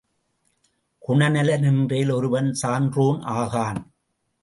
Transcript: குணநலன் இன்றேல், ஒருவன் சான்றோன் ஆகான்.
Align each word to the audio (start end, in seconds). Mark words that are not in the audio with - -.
குணநலன் 1.03 1.63
இன்றேல், 1.63 2.11
ஒருவன் 2.11 2.53
சான்றோன் 2.53 3.21
ஆகான். 3.21 3.81